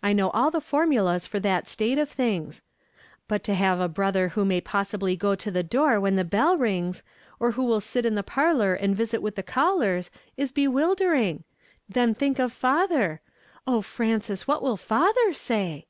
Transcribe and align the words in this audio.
I 0.00 0.12
know 0.12 0.30
all 0.30 0.52
the 0.52 0.60
formulas 0.60 1.26
for 1.26 1.40
that 1.40 1.66
state 1.66 1.98
of 1.98 2.08
things; 2.08 2.62
but 3.26 3.42
to 3.42 3.54
have 3.56 3.80
a 3.80 3.88
brother 3.88 4.28
who 4.28 4.44
may 4.44 4.60
possibly 4.60 5.16
go 5.16 5.34
to 5.34 5.50
the 5.50 5.64
door 5.64 5.98
when 5.98 6.14
the 6.14 6.22
bell 6.22 6.56
rings, 6.56 7.02
or 7.40 7.50
who 7.58 7.64
will 7.64 7.80
sit 7.80 8.06
in 8.06 8.14
the 8.14 8.22
parlor 8.22 8.74
and 8.74 8.94
visit 8.94 9.20
with 9.22 9.34
the 9.34 9.42
callers, 9.42 10.08
is 10.36 10.52
bewihlering. 10.52 11.42
Then 11.88 12.14
think 12.14 12.38
of 12.38 12.52
father! 12.52 13.22
O 13.66 13.82
Frances! 13.82 14.46
what 14.46 14.62
will 14.62 14.76
father 14.76 15.32
say 15.32 15.88